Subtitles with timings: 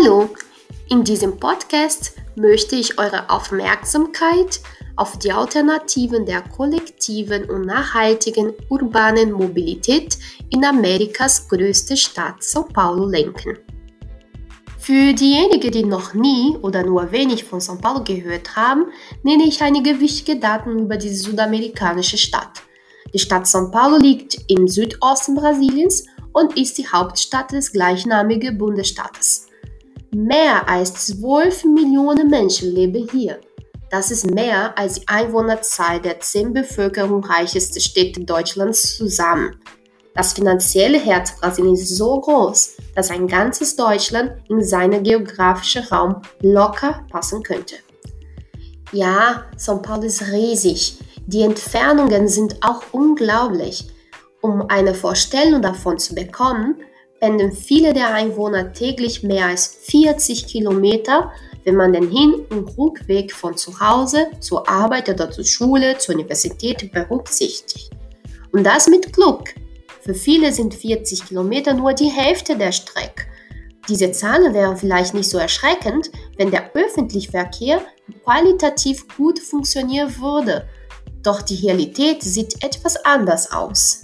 [0.00, 0.28] Hallo,
[0.90, 4.60] in diesem Podcast möchte ich eure Aufmerksamkeit
[4.94, 10.16] auf die Alternativen der kollektiven und nachhaltigen urbanen Mobilität
[10.50, 13.58] in Amerikas größte Stadt São Paulo lenken.
[14.78, 18.84] Für diejenigen, die noch nie oder nur wenig von São Paulo gehört haben,
[19.24, 22.62] nenne ich einige wichtige Daten über diese südamerikanische Stadt.
[23.12, 29.47] Die Stadt São Paulo liegt im Südosten Brasiliens und ist die Hauptstadt des gleichnamigen Bundesstaates.
[30.10, 33.40] Mehr als 12 Millionen Menschen leben hier.
[33.90, 39.56] Das ist mehr als die Einwohnerzahl der zehn bevölkerungsreichsten Städte Deutschlands zusammen.
[40.14, 46.22] Das finanzielle Herz Brasiliens ist so groß, dass ein ganzes Deutschland in seinen geografischen Raum
[46.40, 47.76] locker passen könnte.
[48.92, 50.98] Ja, São Paulo ist riesig.
[51.26, 53.88] Die Entfernungen sind auch unglaublich.
[54.40, 56.76] Um eine Vorstellung davon zu bekommen,
[57.20, 61.32] pendeln viele der Einwohner täglich mehr als 40 Kilometer,
[61.64, 66.14] wenn man den Hin- und Rückweg von zu Hause zur Arbeit oder zur Schule, zur
[66.14, 67.90] Universität berücksichtigt.
[68.52, 69.54] Und das mit Glück.
[70.00, 73.26] Für viele sind 40 Kilometer nur die Hälfte der Strecke.
[73.88, 77.80] Diese Zahlen wären vielleicht nicht so erschreckend, wenn der öffentliche Verkehr
[78.22, 80.68] qualitativ gut funktionieren würde.
[81.22, 84.02] Doch die Realität sieht etwas anders aus.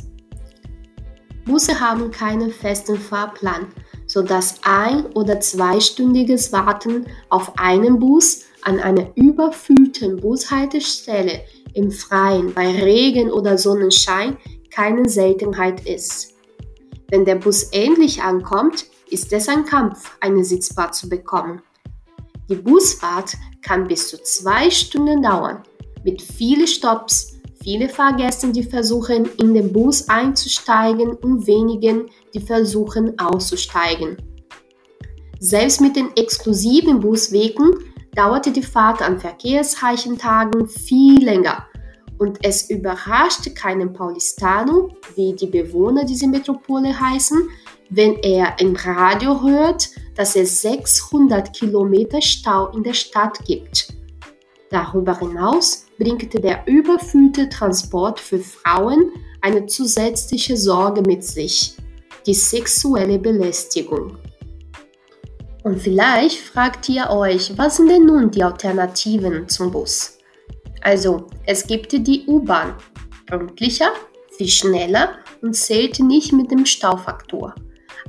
[1.44, 3.66] Busse haben keinen festen Fahrplan,
[4.06, 11.42] sodass ein- oder zweistündiges Warten auf einen Bus an einer überfüllten Bushaltestelle
[11.74, 14.38] im Freien bei Regen oder Sonnenschein
[14.70, 16.34] keine Seltenheit ist.
[17.10, 21.62] Wenn der Bus endlich ankommt, ist es ein Kampf, eine Sitzbar zu bekommen.
[22.48, 25.62] Die Busfahrt kann bis zu zwei Stunden dauern,
[26.04, 27.33] mit vielen Stops,
[27.64, 34.18] viele Fahrgästen, die versuchen, in den Bus einzusteigen und wenigen, die versuchen, auszusteigen.
[35.40, 37.72] Selbst mit den exklusiven Buswegen
[38.14, 41.66] dauerte die Fahrt an verkehrsreichen Tagen viel länger
[42.18, 47.48] und es überraschte keinen Paulistano, wie die Bewohner dieser Metropole heißen,
[47.90, 53.88] wenn er im Radio hört, dass es 600 Kilometer Stau in der Stadt gibt.
[54.70, 59.10] Darüber hinaus bringt der überfüllte Transport für Frauen
[59.40, 61.76] eine zusätzliche Sorge mit sich,
[62.26, 64.16] die sexuelle Belästigung.
[65.62, 70.18] Und vielleicht fragt ihr euch, was sind denn nun die Alternativen zum Bus?
[70.82, 72.74] Also, es gibt die U-Bahn.
[73.26, 73.90] Pünktlicher,
[74.36, 77.54] viel schneller und zählt nicht mit dem Staufaktor.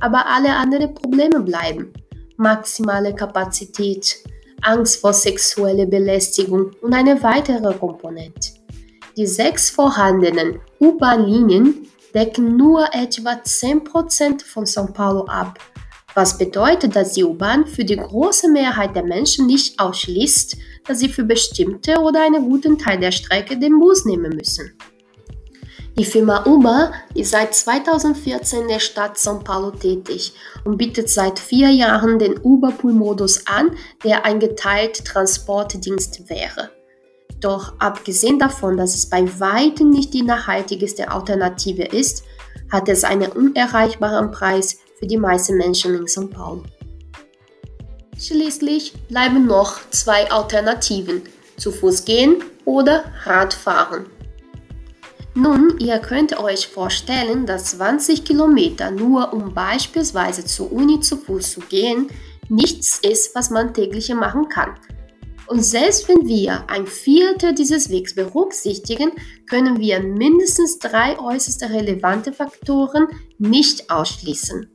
[0.00, 1.92] Aber alle anderen Probleme bleiben.
[2.36, 4.22] Maximale Kapazität,
[4.62, 8.52] Angst vor sexueller Belästigung und eine weitere Komponente.
[9.16, 15.58] Die sechs vorhandenen U-Bahn-Linien decken nur etwa 10% von São Paulo ab,
[16.14, 20.56] was bedeutet, dass die U-Bahn für die große Mehrheit der Menschen nicht ausschließt,
[20.86, 24.76] dass sie für bestimmte oder einen guten Teil der Strecke den Bus nehmen müssen.
[25.98, 30.34] Die Firma Uber ist seit 2014 in der Stadt São Paulo tätig
[30.66, 33.74] und bietet seit vier Jahren den Uber-Pool-Modus an,
[34.04, 36.70] der ein geteilter Transportdienst wäre.
[37.40, 42.24] Doch abgesehen davon, dass es bei weitem nicht die nachhaltigste Alternative ist,
[42.70, 46.64] hat es einen unerreichbaren Preis für die meisten Menschen in São Paulo.
[48.18, 51.22] Schließlich bleiben noch zwei Alternativen,
[51.56, 54.15] zu Fuß gehen oder Radfahren.
[55.38, 61.50] Nun, ihr könnt euch vorstellen, dass 20 Kilometer nur um beispielsweise zur Uni zu Fuß
[61.50, 62.08] zu gehen,
[62.48, 64.78] nichts ist, was man täglich machen kann.
[65.46, 69.12] Und selbst wenn wir ein Viertel dieses Wegs berücksichtigen,
[69.46, 74.70] können wir mindestens drei äußerst relevante Faktoren nicht ausschließen.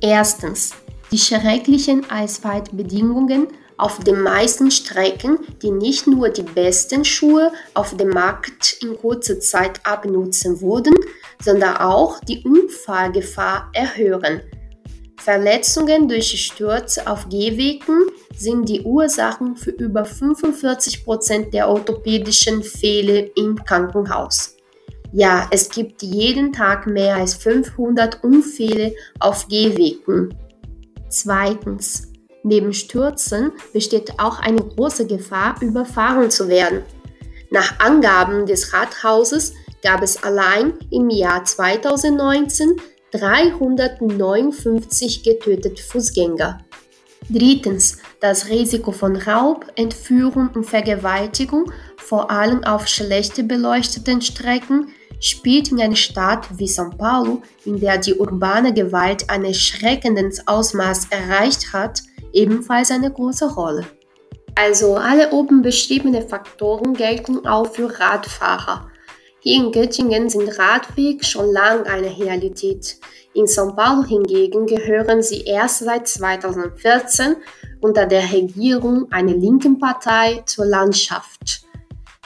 [0.00, 0.72] Erstens,
[1.12, 3.48] die schrecklichen Eiswaldbedingungen
[3.80, 9.40] auf den meisten Strecken, die nicht nur die besten Schuhe auf dem Markt in kurzer
[9.40, 10.94] Zeit abnutzen würden,
[11.42, 14.42] sondern auch die Unfallgefahr erhöhen.
[15.20, 23.24] Verletzungen durch Stürze auf Gehwegen sind die Ursachen für über 45 Prozent der orthopädischen Fehler
[23.36, 24.56] im Krankenhaus.
[25.12, 30.34] Ja, es gibt jeden Tag mehr als 500 Unfälle auf Gehwegen.
[31.08, 32.09] Zweitens.
[32.42, 36.82] Neben Stürzen besteht auch eine große Gefahr, überfahren zu werden.
[37.50, 39.52] Nach Angaben des Rathauses
[39.82, 42.80] gab es allein im Jahr 2019
[43.12, 46.64] 359 getötete Fußgänger.
[47.28, 54.88] Drittens, das Risiko von Raub, Entführung und Vergewaltigung, vor allem auf schlecht beleuchteten Strecken,
[55.20, 61.08] spielt in einer Stadt wie São Paulo, in der die urbane Gewalt ein erschreckendes Ausmaß
[61.10, 63.84] erreicht hat, ebenfalls eine große Rolle.
[64.54, 68.90] Also alle oben beschriebenen Faktoren gelten auch für Radfahrer.
[69.40, 72.98] Hier in Göttingen sind Radwege schon lange eine Realität.
[73.32, 77.36] In São Paulo hingegen gehören sie erst seit 2014
[77.80, 81.62] unter der Regierung einer linken Partei zur Landschaft.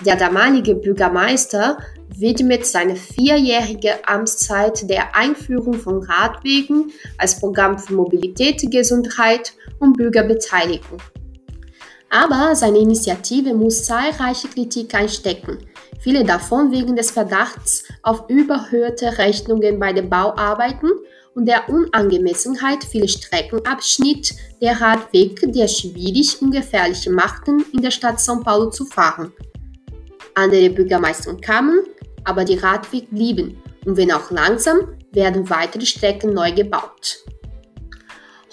[0.05, 1.79] Der damalige Bürgermeister
[2.19, 10.99] widmet seine vierjährige Amtszeit der Einführung von Radwegen als Programm für Mobilität, Gesundheit und Bürgerbeteiligung.
[12.11, 15.59] Aber seine Initiative muss zahlreiche Kritik einstecken,
[16.01, 20.91] viele davon wegen des Verdachts auf überhöhte Rechnungen bei den Bauarbeiten
[21.35, 28.19] und der Unangemessenheit vieler Streckenabschnitte der Radweg, der schwierig und gefährlich machten, in der Stadt
[28.19, 29.33] São Paulo zu fahren.
[30.35, 31.81] Andere Bürgermeister kamen,
[32.25, 37.25] aber die Radweg blieben und wenn auch langsam, werden weitere Strecken neu gebaut.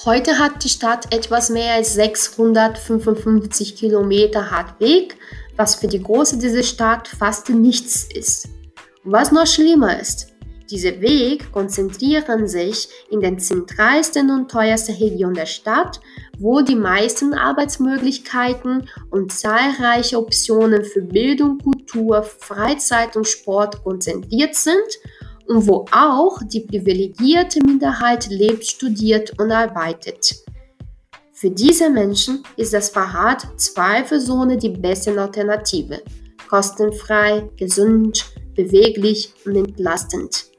[0.05, 5.15] Heute hat die Stadt etwas mehr als 655 Kilometer Radweg,
[5.55, 8.49] was für die Größe dieser Stadt fast nichts ist.
[9.03, 10.31] Und was noch schlimmer ist,
[10.71, 15.99] diese Wege konzentrieren sich in den zentralsten und teuersten Regionen der Stadt,
[16.39, 21.57] wo die meisten Arbeitsmöglichkeiten und zahlreiche Optionen für Bildung,
[21.91, 24.75] Kultur, Freizeit und Sport konzentriert sind
[25.47, 30.35] und wo auch die privilegierte Minderheit lebt, studiert und arbeitet.
[31.33, 36.01] Für diese Menschen ist das Fahrrad zweifelsohne die beste Alternative.
[36.47, 40.50] Kostenfrei, gesund, beweglich und entlastend.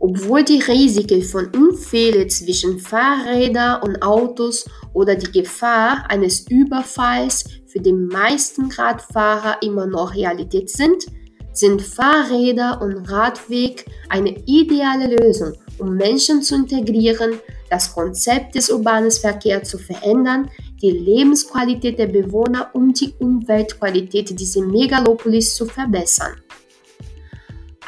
[0.00, 7.80] Obwohl die Risiken von Unfällen zwischen Fahrrädern und Autos oder die Gefahr eines Überfalls für
[7.80, 11.06] die meisten Radfahrer immer noch Realität sind,
[11.52, 19.10] sind Fahrräder und Radweg eine ideale Lösung, um Menschen zu integrieren, das Konzept des urbanen
[19.10, 20.48] Verkehrs zu verändern,
[20.80, 26.40] die Lebensqualität der Bewohner und die Umweltqualität dieser Megalopolis zu verbessern.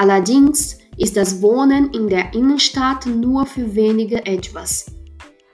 [0.01, 4.87] Allerdings ist das Wohnen in der Innenstadt nur für wenige etwas.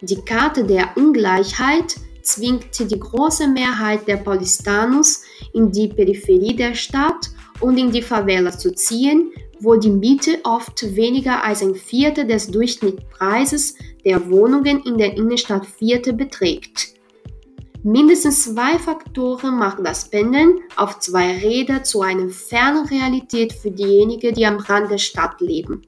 [0.02, 5.22] Die Karte der Ungleichheit zwingt die große Mehrheit der Paulistanos
[5.52, 7.28] in die Peripherie der Stadt
[7.58, 12.46] und in die Favela zu ziehen, wo die Miete oft weniger als ein Viertel des
[12.46, 16.95] Durchschnittspreises der Wohnungen in der Innenstadt Vierte beträgt.
[17.86, 24.34] Mindestens zwei Faktoren machen das Pendeln auf zwei Räder zu einer fernen Realität für diejenigen,
[24.34, 25.82] die am Rand der Stadt leben.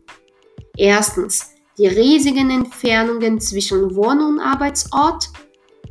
[0.76, 5.28] Erstens die riesigen Entfernungen zwischen Wohn- und Arbeitsort.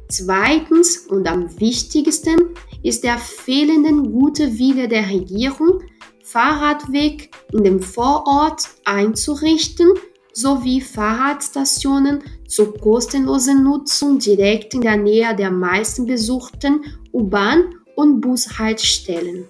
[0.07, 2.53] Zweitens und am wichtigsten
[2.83, 5.81] ist der fehlende gute Wille der Regierung,
[6.23, 9.89] Fahrradweg in dem Vorort einzurichten
[10.37, 19.45] sowie Fahrradstationen zur kostenlosen Nutzung direkt in der Nähe der meisten besuchten U-Bahn- und Bushaltestellen.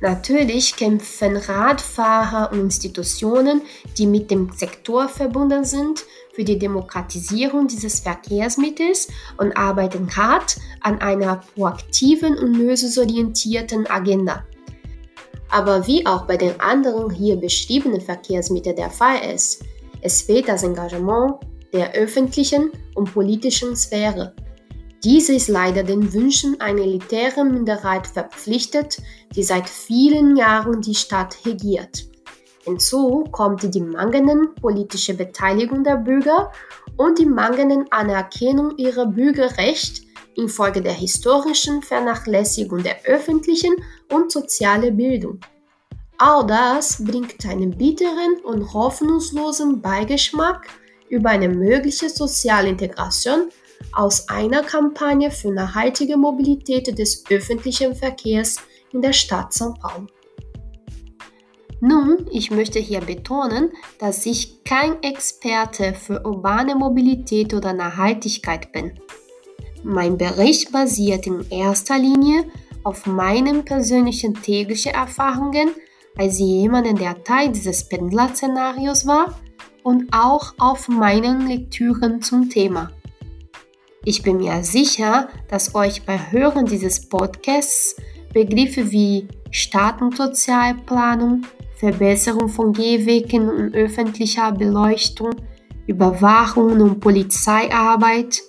[0.00, 3.60] Natürlich kämpfen Radfahrer und Institutionen,
[3.98, 11.00] die mit dem Sektor verbunden sind, für die Demokratisierung dieses Verkehrsmittels und arbeiten hart an
[11.00, 14.44] einer proaktiven und lösungsorientierten Agenda.
[15.50, 19.64] Aber wie auch bei den anderen hier beschriebenen Verkehrsmitteln der Fall ist,
[20.00, 21.34] es fehlt das Engagement
[21.72, 24.34] der öffentlichen und politischen Sphäre.
[25.04, 28.98] Diese ist leider den Wünschen einer elitären Minderheit verpflichtet,
[29.34, 32.06] die seit vielen Jahren die Stadt regiert.
[32.64, 36.52] Hinzu kommt die mangelnde politische Beteiligung der Bürger
[36.96, 40.02] und die mangelnde Anerkennung ihrer Bürgerrechte
[40.36, 43.74] infolge der historischen Vernachlässigung der öffentlichen
[44.10, 45.40] und sozialen Bildung.
[46.18, 50.68] All das bringt einen bitteren und hoffnungslosen Beigeschmack
[51.08, 53.48] über eine mögliche soziale Integration
[53.92, 58.56] aus einer Kampagne für nachhaltige Mobilität des öffentlichen Verkehrs
[58.92, 60.06] in der Stadt São Paulo.
[61.80, 69.00] Nun, ich möchte hier betonen, dass ich kein Experte für urbane Mobilität oder Nachhaltigkeit bin.
[69.82, 72.44] Mein Bericht basiert in erster Linie
[72.84, 75.70] auf meinen persönlichen täglichen Erfahrungen
[76.16, 79.38] als jemand, der Teil dieses Pendler-Szenarios war
[79.82, 82.90] und auch auf meinen Lektüren zum Thema.
[84.04, 87.96] Ich bin mir sicher, dass euch bei Hören dieses Podcasts
[88.32, 91.42] Begriffe wie Stadt- und Sozialplanung,
[91.76, 95.30] Verbesserung von Gehwegen und öffentlicher Beleuchtung,
[95.86, 98.42] Überwachung und Polizeiarbeit,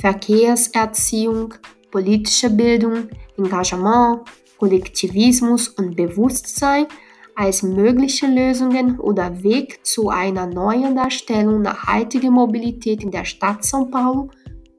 [0.00, 1.54] Verkehrserziehung,
[1.90, 4.22] politische Bildung, Engagement,
[4.58, 6.86] Kollektivismus und Bewusstsein
[7.34, 13.90] als mögliche Lösungen oder Weg zu einer neuen Darstellung nachhaltiger Mobilität in der Stadt São
[13.90, 14.30] Paulo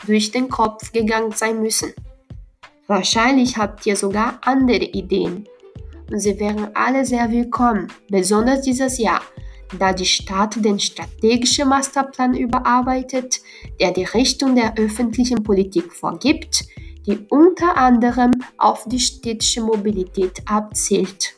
[0.06, 1.94] durch den Kopf gegangen sein müssen.
[2.88, 5.48] Wahrscheinlich habt ihr sogar andere Ideen.
[6.12, 9.22] Und sie wären alle sehr willkommen, besonders dieses Jahr,
[9.80, 13.42] da die Stadt den strategischen Masterplan überarbeitet,
[13.80, 16.66] der die Richtung der öffentlichen Politik vorgibt,
[17.06, 21.34] die unter anderem auf die städtische Mobilität abzielt.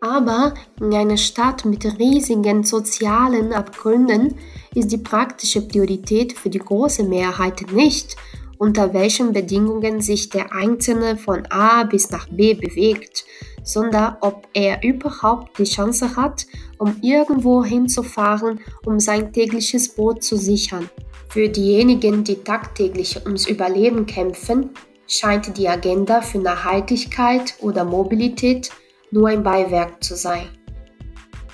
[0.00, 4.34] Aber in einer Stadt mit riesigen sozialen Abgründen
[4.74, 8.16] ist die praktische Priorität für die große Mehrheit nicht,
[8.58, 13.24] unter welchen Bedingungen sich der Einzelne von A bis nach B bewegt,
[13.64, 16.46] sondern ob er überhaupt die Chance hat,
[16.78, 20.88] um irgendwo hinzufahren, um sein tägliches Brot zu sichern.
[21.28, 24.70] Für diejenigen, die tagtäglich ums Überleben kämpfen,
[25.08, 28.70] scheint die Agenda für Nachhaltigkeit oder Mobilität
[29.10, 30.46] nur ein Beiwerk zu sein.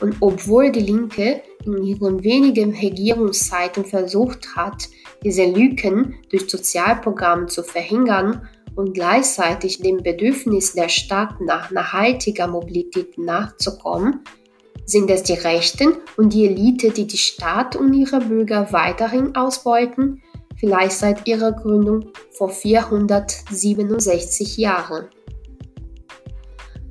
[0.00, 4.88] Und obwohl die Linke in ihren wenigen Regierungszeiten versucht hat,
[5.22, 8.48] diese Lücken durch Sozialprogramme zu verhindern
[8.80, 14.24] und gleichzeitig dem Bedürfnis der Stadt nach nachhaltiger Mobilität nachzukommen,
[14.86, 20.22] sind es die Rechten und die Elite, die die Stadt und ihre Bürger weiterhin ausbeuten,
[20.56, 25.06] vielleicht seit ihrer Gründung vor 467 Jahren.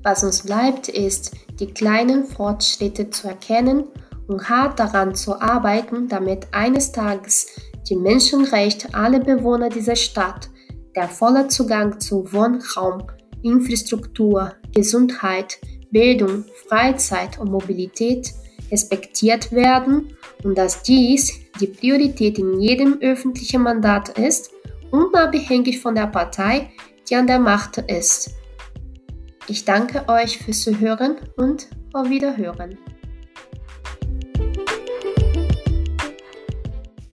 [0.03, 3.85] Was uns bleibt, ist, die kleinen Fortschritte zu erkennen
[4.27, 7.47] und hart daran zu arbeiten, damit eines Tages
[7.89, 10.49] die Menschenrechte aller Bewohner dieser Stadt,
[10.95, 13.03] der volle Zugang zu Wohnraum,
[13.43, 15.59] Infrastruktur, Gesundheit,
[15.91, 18.33] Bildung, Freizeit und Mobilität
[18.71, 24.51] respektiert werden und dass dies die Priorität in jedem öffentlichen Mandat ist,
[24.91, 26.71] unabhängig von der Partei,
[27.09, 28.31] die an der Macht ist.
[29.47, 32.77] Ich danke euch fürs Zuhören und auf Wiederhören.